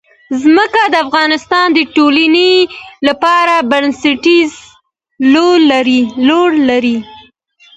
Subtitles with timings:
[0.41, 2.51] ځمکه د افغانستان د ټولنې
[3.07, 4.51] لپاره بنسټيز
[5.33, 5.61] رول
[6.69, 6.97] لري.